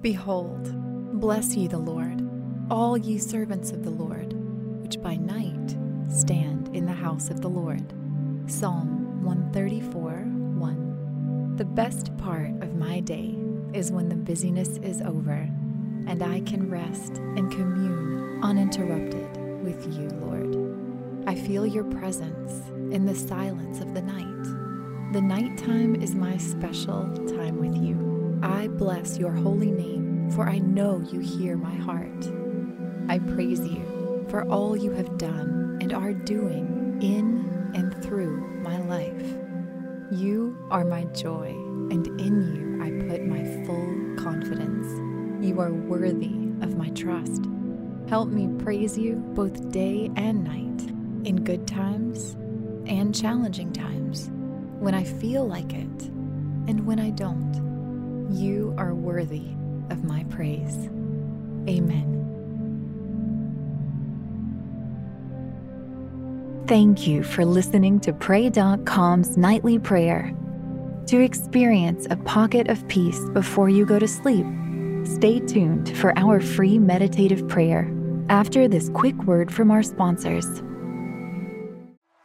[0.00, 2.22] Behold, bless ye the Lord,
[2.70, 4.32] all ye servants of the Lord,
[4.80, 5.76] which by night
[6.08, 7.92] stand in the house of the Lord.
[8.46, 11.56] Psalm 134 1.
[11.56, 13.36] The best part of my day
[13.74, 15.48] is when the busyness is over
[16.06, 21.28] and I can rest and commune uninterrupted with you, Lord.
[21.28, 25.12] I feel your presence in the silence of the night.
[25.12, 28.17] The nighttime is my special time with you.
[28.42, 32.30] I bless your holy name, for I know you hear my heart.
[33.08, 38.78] I praise you for all you have done and are doing in and through my
[38.78, 39.38] life.
[40.12, 41.48] You are my joy,
[41.90, 44.86] and in you I put my full confidence.
[45.44, 47.44] You are worthy of my trust.
[48.08, 50.90] Help me praise you both day and night,
[51.26, 52.36] in good times
[52.86, 54.30] and challenging times,
[54.78, 56.02] when I feel like it
[56.68, 57.67] and when I don't.
[58.30, 59.46] You are worthy
[59.90, 60.76] of my praise.
[61.68, 62.14] Amen.
[66.66, 70.34] Thank you for listening to Pray.com's nightly prayer.
[71.06, 74.44] To experience a pocket of peace before you go to sleep,
[75.04, 77.90] stay tuned for our free meditative prayer
[78.28, 80.46] after this quick word from our sponsors.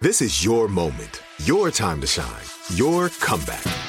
[0.00, 3.64] This is your moment, your time to shine, your comeback.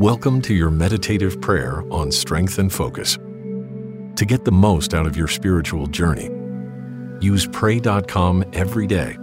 [0.00, 3.16] Welcome to your meditative prayer on strength and focus.
[4.16, 6.30] To get the most out of your spiritual journey,
[7.20, 9.14] use pray.com every day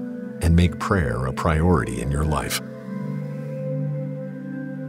[0.44, 2.62] and make prayer a priority in your life.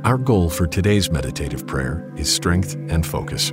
[0.04, 3.46] Our goal for today's meditative prayer is strength and focus.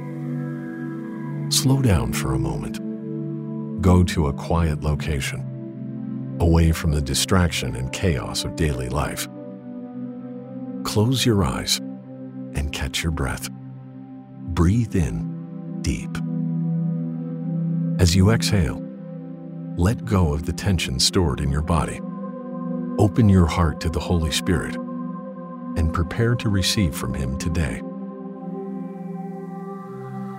[1.57, 3.81] Slow down for a moment.
[3.81, 9.25] Go to a quiet location, away from the distraction and chaos of daily life.
[10.83, 11.79] Close your eyes
[12.55, 13.49] and catch your breath.
[13.51, 16.17] Breathe in deep.
[17.99, 18.81] As you exhale,
[19.77, 21.99] let go of the tension stored in your body.
[22.97, 27.81] Open your heart to the Holy Spirit and prepare to receive from Him today.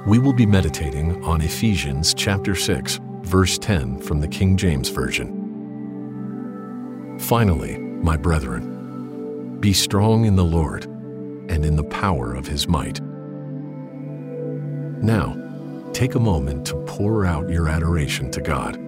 [0.06, 5.34] We will be meditating on Ephesians chapter 6, verse 10 from the King James Version.
[7.18, 10.86] Finally, my brethren, be strong in the Lord
[11.48, 13.00] and in the power of his might.
[15.02, 15.36] Now,
[15.92, 18.78] take a moment to pour out your adoration to God.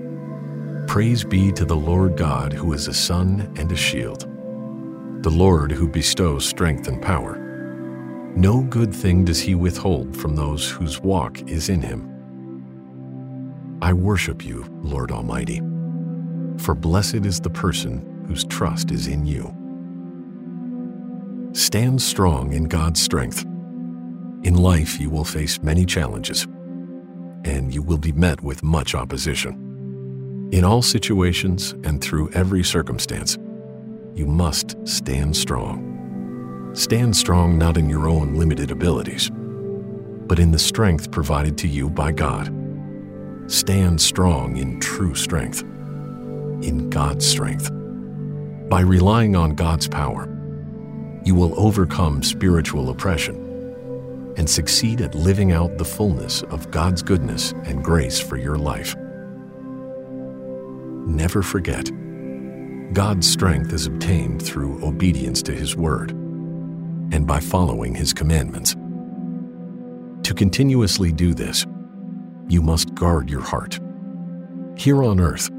[0.89, 4.23] Praise be to the Lord God, who is a sun and a shield,
[5.23, 7.37] the Lord who bestows strength and power.
[8.35, 12.09] No good thing does he withhold from those whose walk is in him.
[13.83, 15.61] I worship you, Lord Almighty,
[16.59, 19.55] for blessed is the person whose trust is in you.
[21.53, 23.45] Stand strong in God's strength.
[24.43, 26.45] In life, you will face many challenges,
[27.45, 30.49] and you will be met with much opposition.
[30.53, 33.39] In all situations and through every circumstance,
[34.15, 36.71] you must stand strong.
[36.75, 39.31] Stand strong not in your own limited abilities,
[40.27, 42.53] but in the strength provided to you by God.
[43.51, 47.71] Stand strong in true strength, in God's strength.
[48.69, 50.35] By relying on God's power,
[51.29, 53.37] you will overcome spiritual oppression
[54.37, 58.97] and succeed at living out the fullness of God's goodness and grace for your life
[61.09, 61.91] never forget
[62.93, 66.13] God's strength is obtained through obedience to His Word
[67.13, 68.75] and by following His commandments.
[70.23, 71.67] To continuously do this,
[72.49, 73.79] you must guard your heart.
[74.77, 75.51] Here on earth,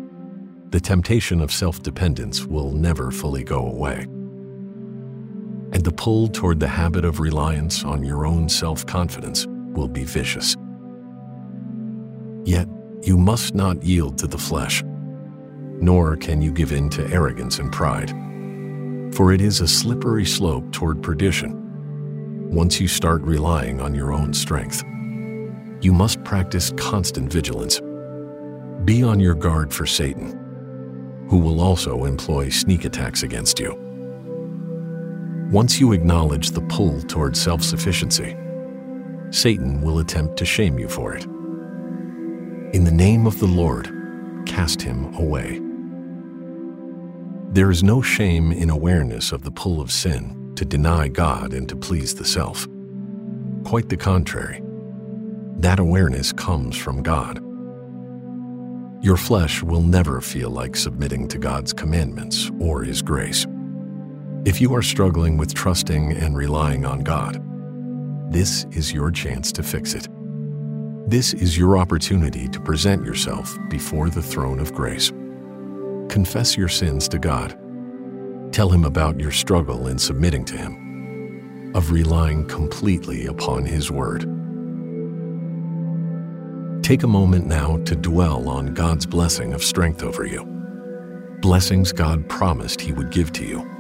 [0.70, 4.08] the temptation of self dependence will never fully go away.
[5.80, 10.04] And the pull toward the habit of reliance on your own self confidence will be
[10.04, 10.58] vicious.
[12.44, 12.68] Yet,
[13.04, 14.84] you must not yield to the flesh
[15.82, 18.10] nor can you give in to arrogance and pride.
[19.16, 21.56] For it is a slippery slope toward perdition
[22.52, 24.84] once you start relying on your own strength.
[25.80, 27.80] You must practice constant vigilance.
[28.84, 33.89] Be on your guard for Satan, who will also employ sneak attacks against you.
[35.52, 38.38] Once you acknowledge the pull toward self sufficiency,
[39.32, 41.24] Satan will attempt to shame you for it.
[42.76, 43.90] In the name of the Lord,
[44.46, 45.60] cast him away.
[47.52, 51.68] There is no shame in awareness of the pull of sin to deny God and
[51.70, 52.68] to please the self.
[53.64, 54.62] Quite the contrary.
[55.58, 57.44] That awareness comes from God.
[59.04, 63.48] Your flesh will never feel like submitting to God's commandments or His grace.
[64.46, 67.44] If you are struggling with trusting and relying on God,
[68.32, 70.08] this is your chance to fix it.
[71.10, 75.12] This is your opportunity to present yourself before the throne of grace
[76.10, 77.52] confess your sins to God.
[78.52, 84.22] Tell Him about your struggle in submitting to Him, of relying completely upon His Word.
[86.84, 90.46] Take a moment now to dwell on God's blessing of strength over you.
[91.42, 93.79] Blessings God promised He would give to you.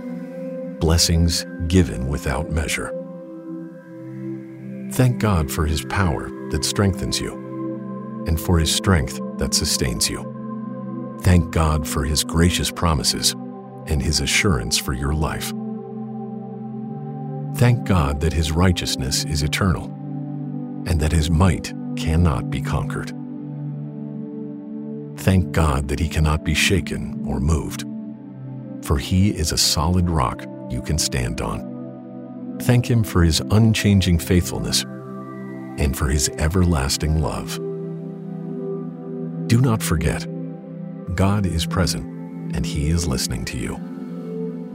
[0.79, 2.95] Blessings given without measure.
[4.93, 7.33] Thank God for His power that strengthens you
[8.27, 11.17] and for His strength that sustains you.
[11.21, 13.33] Thank God for His gracious promises
[13.87, 15.51] and His assurance for your life.
[17.57, 19.85] Thank God that His righteousness is eternal
[20.87, 23.09] and that His might cannot be conquered.
[25.19, 27.83] Thank God that He cannot be shaken or moved,
[28.81, 32.57] for He is a solid rock you can stand on.
[32.62, 34.83] Thank Him for His unchanging faithfulness
[35.80, 37.56] and for His everlasting love.
[39.48, 40.27] Do not forget,
[41.16, 42.05] God is present
[42.55, 43.79] and He is listening to you.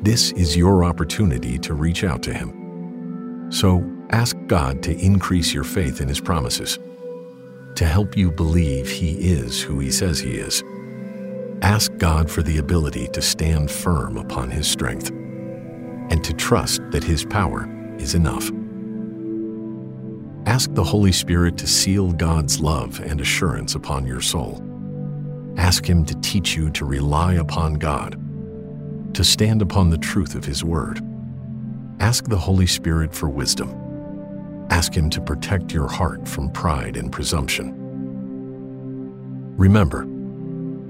[0.02, 3.48] This is your opportunity to reach out to Him.
[3.50, 6.78] So ask God to increase your faith in His promises,
[7.76, 10.62] to help you believe He is who He says He is.
[11.62, 15.10] Ask God for the ability to stand firm upon His strength
[16.10, 17.68] and to trust that His power
[17.98, 18.50] is enough.
[20.46, 24.62] Ask the Holy Spirit to seal God's love and assurance upon your soul
[25.56, 28.18] Ask Him to teach you to rely upon God,
[29.14, 31.00] to stand upon the truth of His Word.
[32.00, 34.66] Ask the Holy Spirit for wisdom.
[34.70, 37.72] Ask Him to protect your heart from pride and presumption.
[39.56, 40.08] Remember,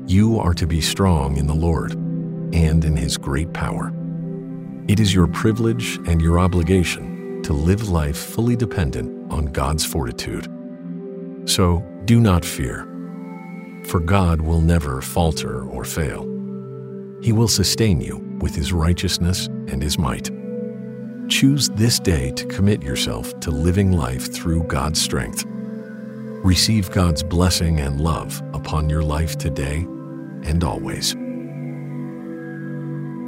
[0.06, 3.92] you are to be strong in the Lord and in His great power.
[4.88, 10.48] It is your privilege and your obligation to live life fully dependent on God's fortitude.
[11.46, 12.88] So do not fear
[13.86, 16.22] for God will never falter or fail.
[17.22, 20.30] He will sustain you with His righteousness and His might.
[21.28, 25.44] Choose this day to commit yourself to living life through God's strength.
[25.46, 29.86] Receive God's blessing and love upon your life today
[30.42, 31.14] and always.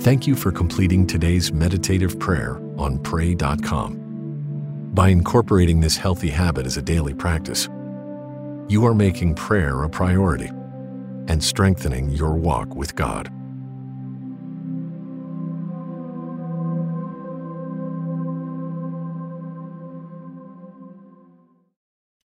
[0.07, 4.91] Thank you for completing today's meditative prayer on Pray.com.
[4.95, 7.69] By incorporating this healthy habit as a daily practice,
[8.69, 10.47] you are making prayer a priority
[11.27, 13.33] and strengthening your walk with God.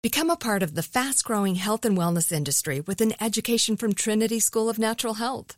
[0.01, 3.93] Become a part of the fast growing health and wellness industry with an education from
[3.93, 5.57] Trinity School of Natural Health.